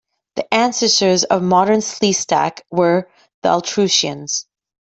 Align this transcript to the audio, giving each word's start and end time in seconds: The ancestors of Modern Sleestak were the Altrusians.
The 0.35 0.51
ancestors 0.51 1.25
of 1.25 1.43
Modern 1.43 1.79
Sleestak 1.81 2.61
were 2.71 3.07
the 3.43 3.49
Altrusians. 3.49 4.45